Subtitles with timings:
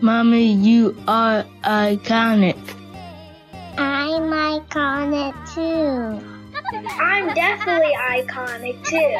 [0.00, 2.56] Mommy, you are iconic.
[3.76, 6.24] I'm iconic too.
[7.00, 9.16] I'm definitely iconic too.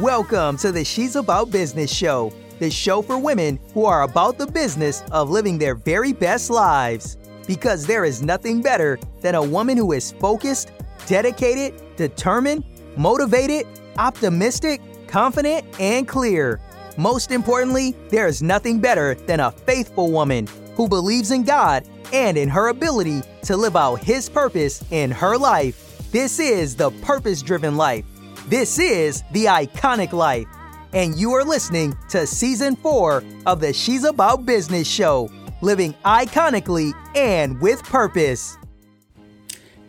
[0.00, 4.46] Welcome to the She's About Business show, the show for women who are about the
[4.46, 7.16] business of living their very best lives.
[7.48, 10.70] Because there is nothing better than a woman who is focused,
[11.08, 12.62] dedicated, determined,
[12.96, 13.66] motivated,
[13.98, 16.60] optimistic, confident, and clear.
[17.00, 22.36] Most importantly, there is nothing better than a faithful woman who believes in God and
[22.36, 26.10] in her ability to live out His purpose in her life.
[26.12, 28.04] This is the purpose driven life.
[28.48, 30.46] This is the iconic life.
[30.92, 35.30] And you are listening to season four of the She's About Business show,
[35.62, 38.58] living iconically and with purpose.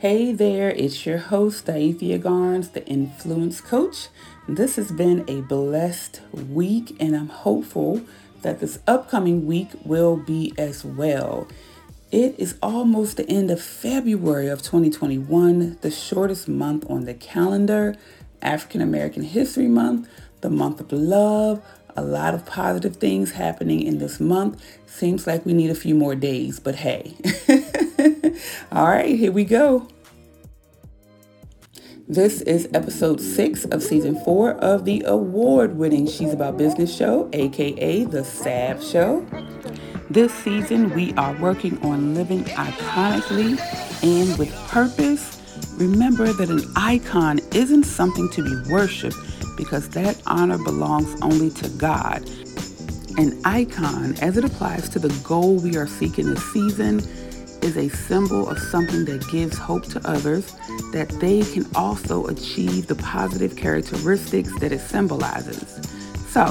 [0.01, 4.07] Hey there, it's your host, Diathe Garnes, the Influence Coach.
[4.47, 8.01] This has been a blessed week, and I'm hopeful
[8.41, 11.47] that this upcoming week will be as well.
[12.11, 17.95] It is almost the end of February of 2021, the shortest month on the calendar,
[18.41, 20.09] African American History Month,
[20.41, 21.63] the month of love.
[21.95, 24.63] A lot of positive things happening in this month.
[24.87, 27.13] Seems like we need a few more days, but hey.
[28.71, 29.87] All right, here we go.
[32.07, 37.29] This is episode six of season four of the award winning She's About Business show,
[37.33, 39.25] aka The SAB Show.
[40.09, 43.57] This season, we are working on living iconically
[44.03, 45.39] and with purpose.
[45.77, 49.17] Remember that an icon isn't something to be worshiped
[49.55, 52.29] because that honor belongs only to God.
[53.17, 57.01] An icon, as it applies to the goal we are seeking this season,
[57.63, 60.53] is a symbol of something that gives hope to others
[60.91, 65.79] that they can also achieve the positive characteristics that it symbolizes.
[66.29, 66.45] So,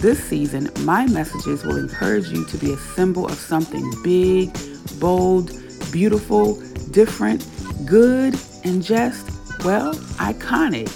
[0.00, 4.56] this season, my messages will encourage you to be a symbol of something big,
[5.00, 5.50] bold,
[5.92, 7.46] beautiful, different,
[7.86, 9.30] good, and just,
[9.64, 10.90] well, iconic.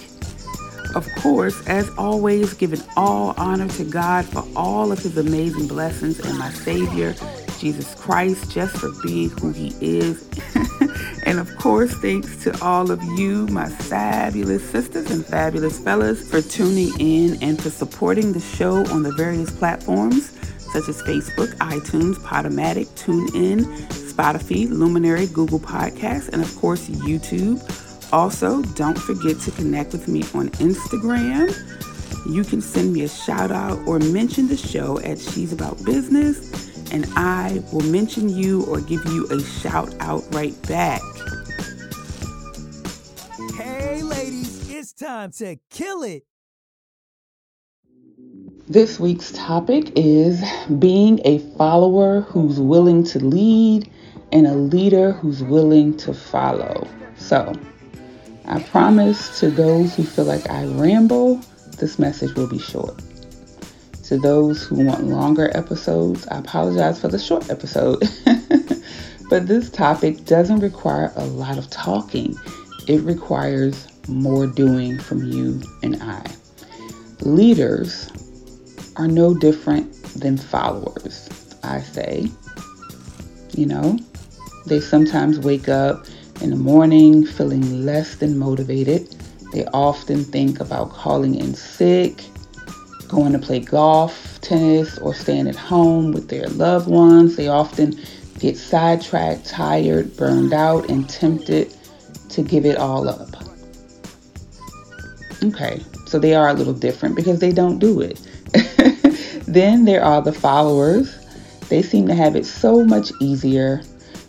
[0.94, 6.18] Of course, as always, giving all honor to God for all of his amazing blessings
[6.20, 7.14] and my Savior,
[7.58, 10.28] Jesus Christ, just for being who he is.
[11.24, 16.40] and of course, thanks to all of you, my fabulous sisters and fabulous fellas, for
[16.40, 20.32] tuning in and for supporting the show on the various platforms
[20.72, 27.58] such as Facebook, iTunes, Podomatic, TuneIn, Spotify, Luminary, Google Podcasts, and of course, YouTube.
[28.12, 31.54] Also, don't forget to connect with me on Instagram.
[32.26, 36.67] You can send me a shout out or mention the show at She's About Business
[36.90, 41.00] and I will mention you or give you a shout out right back.
[43.56, 46.24] Hey, ladies, it's time to kill it.
[48.68, 50.44] This week's topic is
[50.78, 53.90] being a follower who's willing to lead
[54.30, 56.86] and a leader who's willing to follow.
[57.16, 57.54] So,
[58.44, 61.40] I promise to those who feel like I ramble,
[61.78, 63.00] this message will be short.
[64.08, 68.08] To those who want longer episodes, I apologize for the short episode.
[69.28, 72.34] but this topic doesn't require a lot of talking,
[72.86, 76.24] it requires more doing from you and I.
[77.20, 78.10] Leaders
[78.96, 81.28] are no different than followers,
[81.62, 82.30] I say.
[83.52, 83.98] You know,
[84.64, 86.06] they sometimes wake up
[86.40, 89.14] in the morning feeling less than motivated.
[89.52, 92.24] They often think about calling in sick
[93.08, 97.36] going to play golf, tennis, or staying at home with their loved ones.
[97.36, 97.98] They often
[98.38, 101.74] get sidetracked, tired, burned out, and tempted
[102.30, 103.28] to give it all up.
[105.42, 108.20] Okay, so they are a little different because they don't do it.
[109.46, 111.16] then there are the followers.
[111.68, 113.82] They seem to have it so much easier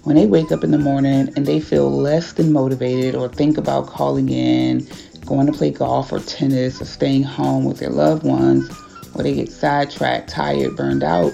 [0.04, 3.58] when they wake up in the morning and they feel less than motivated or think
[3.58, 4.88] about calling in
[5.30, 8.70] going to play golf or tennis or staying home with their loved ones,
[9.16, 11.32] or they get sidetracked, tired, burned out,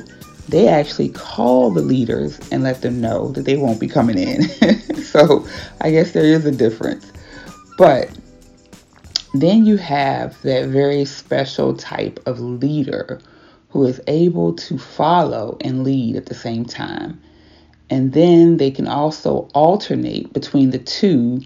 [0.48, 4.44] they actually call the leaders and let them know that they won't be coming in.
[5.04, 5.48] so
[5.82, 7.12] I guess there is a difference.
[7.78, 8.10] But
[9.34, 13.20] then you have that very special type of leader
[13.70, 17.20] who is able to follow and lead at the same time.
[17.90, 21.42] And then they can also alternate between the two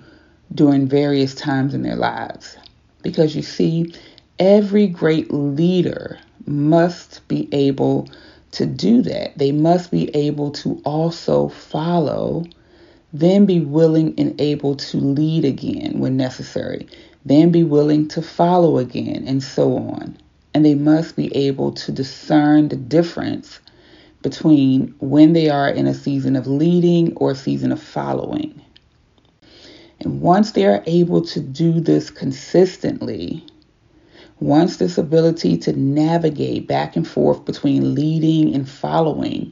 [0.53, 2.57] during various times in their lives.
[3.01, 3.93] Because you see,
[4.39, 8.09] every great leader must be able
[8.51, 9.37] to do that.
[9.37, 12.45] They must be able to also follow,
[13.13, 16.87] then be willing and able to lead again when necessary,
[17.25, 20.17] then be willing to follow again, and so on.
[20.53, 23.59] and they must be able to discern the difference
[24.21, 28.59] between when they are in a season of leading or a season of following.
[30.01, 33.45] And once they are able to do this consistently,
[34.39, 39.51] once this ability to navigate back and forth between leading and following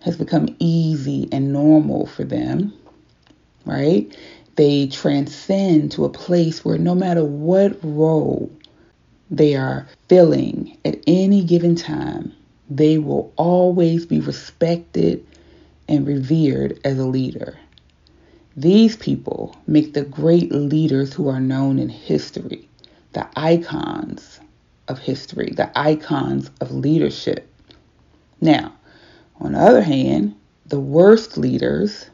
[0.00, 2.72] has become easy and normal for them,
[3.66, 4.16] right?
[4.54, 8.50] They transcend to a place where no matter what role
[9.30, 12.32] they are filling at any given time,
[12.70, 15.26] they will always be respected
[15.88, 17.58] and revered as a leader.
[18.60, 22.68] These people make the great leaders who are known in history,
[23.12, 24.40] the icons
[24.88, 27.48] of history, the icons of leadership.
[28.40, 28.72] Now,
[29.38, 30.34] on the other hand,
[30.66, 32.10] the worst leaders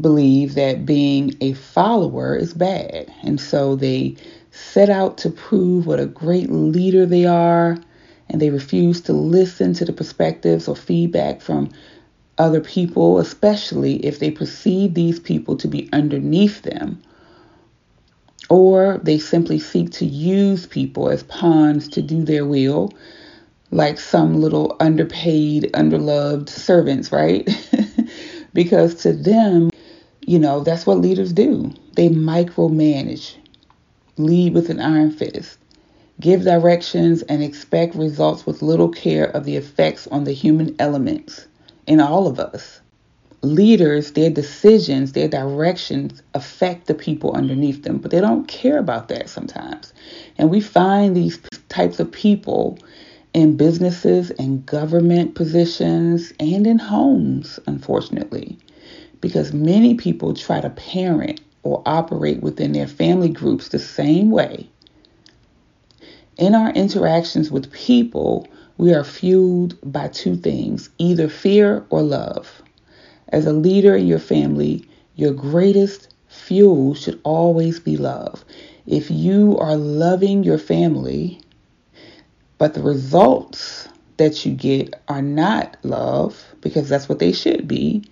[0.00, 3.12] believe that being a follower is bad.
[3.24, 4.14] And so they
[4.52, 7.76] set out to prove what a great leader they are,
[8.28, 11.72] and they refuse to listen to the perspectives or feedback from
[12.38, 17.00] other people, especially if they perceive these people to be underneath them.
[18.50, 22.92] Or they simply seek to use people as pawns to do their will,
[23.70, 27.48] like some little underpaid, underloved servants, right?
[28.52, 29.70] because to them,
[30.20, 31.72] you know, that's what leaders do.
[31.94, 33.36] They micromanage,
[34.16, 35.58] lead with an iron fist,
[36.20, 41.46] give directions, and expect results with little care of the effects on the human elements
[41.86, 42.80] in all of us.
[43.42, 49.08] Leaders, their decisions, their directions affect the people underneath them, but they don't care about
[49.08, 49.92] that sometimes.
[50.38, 51.38] And we find these
[51.68, 52.78] types of people
[53.34, 58.58] in businesses and government positions and in homes, unfortunately,
[59.20, 64.68] because many people try to parent or operate within their family groups the same way.
[66.38, 72.62] In our interactions with people, we are fueled by two things either fear or love.
[73.28, 78.44] As a leader in your family, your greatest fuel should always be love.
[78.86, 81.40] If you are loving your family,
[82.58, 88.04] but the results that you get are not love, because that's what they should be,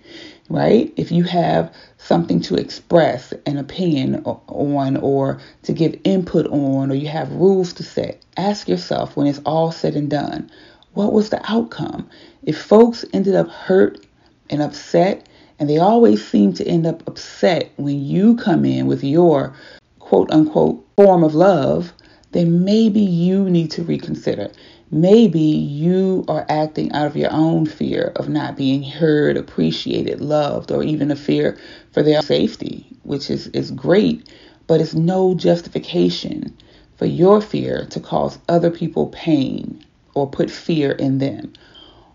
[0.49, 0.93] right?
[0.97, 6.95] If you have something to express an opinion on or to give input on, or
[6.95, 10.49] you have rules to set, ask yourself when it's all said and done,
[10.93, 12.09] what was the outcome?
[12.43, 14.05] If folks ended up hurt
[14.49, 15.27] and upset,
[15.59, 19.55] and they always seem to end up upset when you come in with your
[19.99, 21.93] quote unquote form of love,
[22.31, 24.51] then maybe you need to reconsider.
[24.93, 30.71] Maybe you are acting out of your own fear of not being heard, appreciated, loved,
[30.71, 31.57] or even a fear
[31.91, 34.29] for their safety, which is, is great,
[34.67, 36.55] but it's no justification
[36.95, 41.53] for your fear to cause other people pain or put fear in them,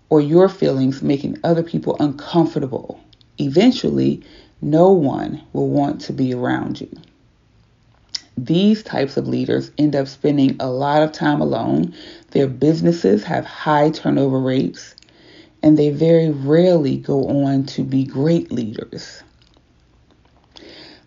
[0.09, 3.01] or your feelings making other people uncomfortable.
[3.39, 4.23] Eventually,
[4.63, 6.91] no one will want to be around you.
[8.45, 11.93] These types of leaders end up spending a lot of time alone.
[12.31, 14.95] Their businesses have high turnover rates,
[15.61, 19.25] and they very rarely go on to be great leaders.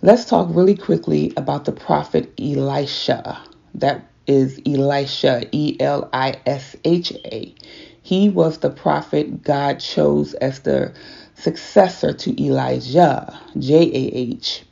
[0.01, 3.41] Let's talk really quickly about the prophet Elisha.
[3.75, 7.55] That is Elisha, E L I S H A.
[8.01, 10.93] He was the prophet God chose as the
[11.35, 14.65] successor to Elijah, J A H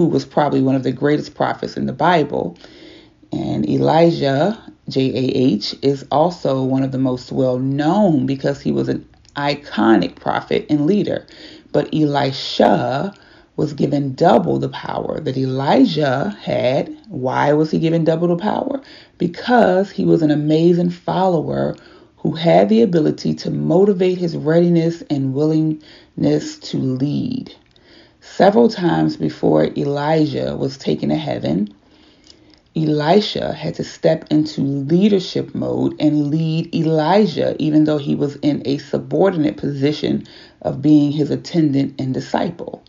[0.00, 2.56] who was probably one of the greatest prophets in the Bible.
[3.32, 8.72] And Elijah, J A H, is also one of the most well known because he
[8.72, 11.26] was an iconic prophet and leader.
[11.72, 13.12] But Elisha
[13.56, 16.96] was given double the power that Elijah had.
[17.08, 18.80] Why was he given double the power?
[19.18, 21.76] Because he was an amazing follower
[22.16, 27.54] who had the ability to motivate his readiness and willingness to lead.
[28.36, 31.68] Several times before Elijah was taken to heaven,
[32.76, 38.62] Elisha had to step into leadership mode and lead Elijah, even though he was in
[38.64, 40.24] a subordinate position
[40.62, 42.82] of being his attendant and disciple.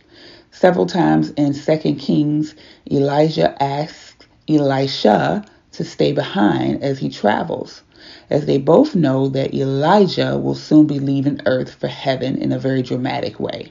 [0.52, 2.54] Several times in 2 Kings,
[2.90, 7.82] Elijah asked Elisha to stay behind as he travels,
[8.30, 12.60] as they both know that Elijah will soon be leaving earth for heaven in a
[12.60, 13.68] very dramatic way.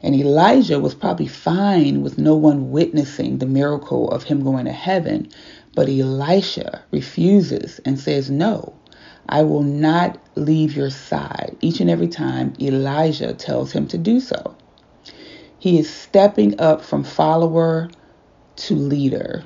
[0.00, 4.72] And Elijah was probably fine with no one witnessing the miracle of him going to
[4.72, 5.28] heaven.
[5.74, 8.74] But Elisha refuses and says, No,
[9.28, 11.56] I will not leave your side.
[11.60, 14.56] Each and every time Elijah tells him to do so.
[15.58, 17.90] He is stepping up from follower
[18.56, 19.44] to leader.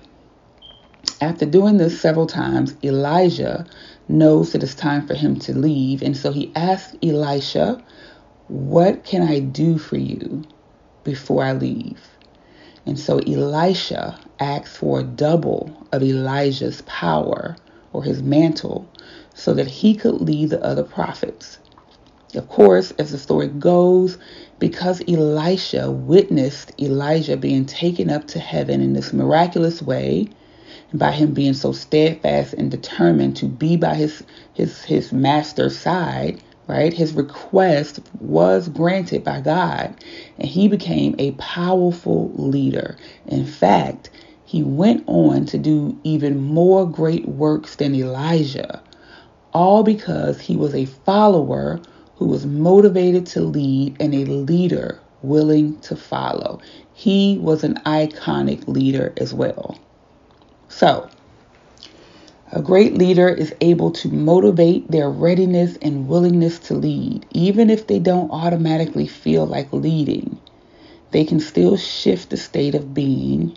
[1.20, 3.66] After doing this several times, Elijah
[4.08, 6.02] knows that it's time for him to leave.
[6.02, 7.82] And so he asks Elisha,
[8.52, 10.42] What can I do for you
[11.04, 11.98] before I leave?
[12.84, 17.56] And so Elisha asks for a double of Elijah's power
[17.94, 18.86] or his mantle
[19.32, 21.60] so that he could lead the other prophets.
[22.34, 24.18] Of course, as the story goes,
[24.58, 30.28] because Elisha witnessed Elijah being taken up to heaven in this miraculous way,
[30.90, 35.78] and by him being so steadfast and determined to be by his his his master's
[35.78, 36.92] side, right?
[36.92, 39.94] His request was granted by God,
[40.38, 42.96] and he became a powerful leader.
[43.26, 44.10] In fact,
[44.44, 48.82] he went on to do even more great works than Elijah,
[49.52, 51.80] all because he was a follower
[52.16, 56.60] who was motivated to lead and a leader willing to follow.
[56.94, 59.78] He was an iconic leader as well.
[60.68, 61.08] So,
[62.54, 67.86] a great leader is able to motivate their readiness and willingness to lead, even if
[67.86, 70.38] they don't automatically feel like leading.
[71.12, 73.56] They can still shift the state of being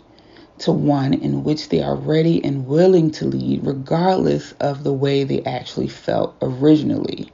[0.60, 5.24] to one in which they are ready and willing to lead, regardless of the way
[5.24, 7.30] they actually felt originally.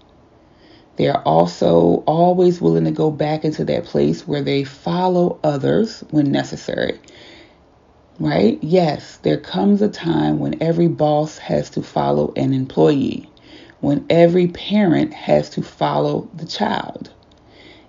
[0.97, 6.00] They are also always willing to go back into that place where they follow others
[6.11, 6.99] when necessary.
[8.19, 8.59] Right?
[8.62, 13.28] Yes, there comes a time when every boss has to follow an employee,
[13.81, 17.11] when every parent has to follow the child.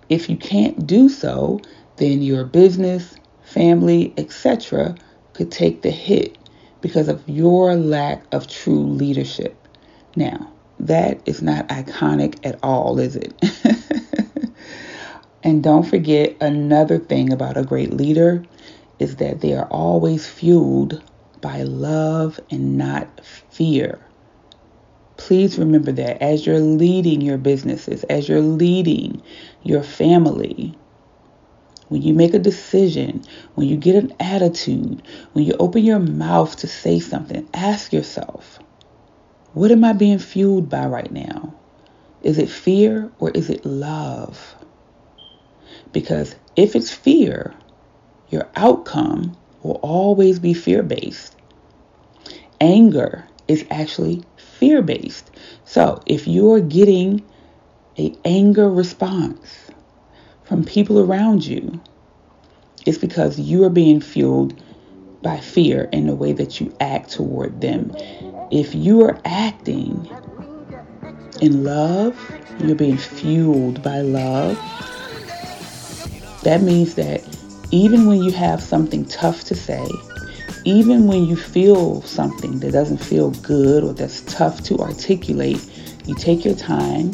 [0.09, 1.59] If you can't do so,
[1.97, 4.95] then your business, family, etc.,
[5.33, 6.37] could take the hit
[6.81, 9.55] because of your lack of true leadership.
[10.15, 13.33] Now, that is not iconic at all, is it?
[15.43, 18.43] and don't forget another thing about a great leader
[19.03, 21.03] is that they are always fueled
[21.41, 23.99] by love and not fear.
[25.17, 29.21] Please remember that as you're leading your businesses, as you're leading
[29.61, 30.73] your family,
[31.89, 33.23] when you make a decision,
[33.55, 38.59] when you get an attitude, when you open your mouth to say something, ask yourself,
[39.53, 41.53] what am I being fueled by right now?
[42.23, 44.55] Is it fear or is it love?
[45.91, 47.53] Because if it's fear,
[48.33, 51.35] your outcome will always be fear based.
[52.59, 54.23] Anger is actually
[54.57, 55.29] fear based.
[55.65, 57.23] So if you're getting
[57.99, 59.69] a anger response
[60.45, 61.79] from people around you,
[62.87, 64.59] it's because you are being fueled
[65.21, 67.95] by fear in the way that you act toward them.
[68.51, 70.09] If you are acting
[71.39, 72.19] in love,
[72.59, 74.57] you're being fueled by love.
[76.41, 77.23] That means that
[77.73, 79.83] even when you have something tough to say,
[80.63, 85.59] even when you feel something that doesn't feel good or that's tough to articulate,
[86.05, 87.11] you take your time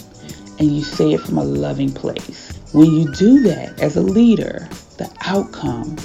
[0.59, 2.59] and you say it from a loving place.
[2.73, 5.95] When you do that as a leader, the outcome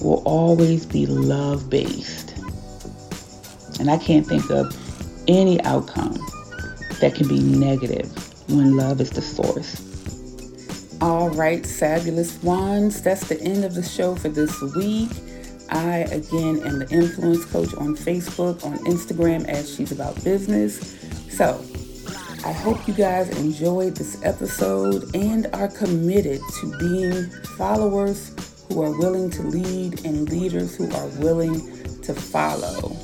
[0.00, 2.36] will always be love based.
[3.78, 4.76] And I can't think of
[5.28, 6.14] any outcome
[7.00, 8.10] that can be negative
[8.50, 9.83] when love is the source.
[11.04, 13.02] All right, fabulous ones.
[13.02, 15.10] That's the end of the show for this week.
[15.68, 20.96] I, again, am the influence coach on Facebook, on Instagram, as She's About Business.
[21.28, 21.62] So,
[22.42, 28.34] I hope you guys enjoyed this episode and are committed to being followers
[28.70, 32.96] who are willing to lead and leaders who are willing to follow.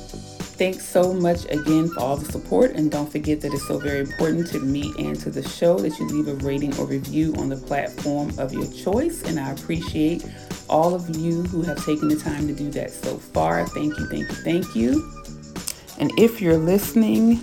[0.61, 4.01] Thanks so much again for all the support, and don't forget that it's so very
[4.01, 7.49] important to me and to the show that you leave a rating or review on
[7.49, 9.23] the platform of your choice.
[9.23, 10.23] And I appreciate
[10.69, 13.65] all of you who have taken the time to do that so far.
[13.69, 15.11] Thank you, thank you, thank you.
[15.97, 17.37] And if you're listening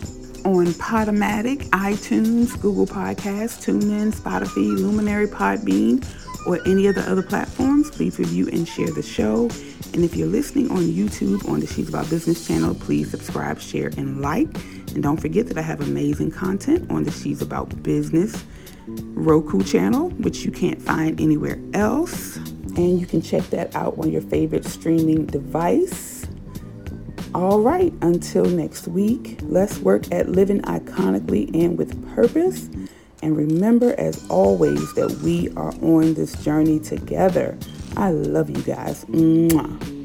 [0.44, 6.04] on Podomatic, iTunes, Google Podcasts, TuneIn, Spotify, Luminary, Podbean,
[6.48, 9.50] or any of the other platforms, please review and share the show.
[9.92, 13.88] And if you're listening on YouTube on the She's About Business channel, please subscribe, share,
[13.98, 14.48] and like.
[14.94, 18.44] And don't forget that I have amazing content on the She's About Business
[18.86, 22.36] Roku channel, which you can't find anywhere else.
[22.36, 26.26] And you can check that out on your favorite streaming device.
[27.34, 32.70] All right, until next week, let's work at living iconically and with purpose.
[33.22, 37.58] And remember, as always, that we are on this journey together.
[37.96, 39.04] I love you guys.
[39.06, 39.97] Mwah.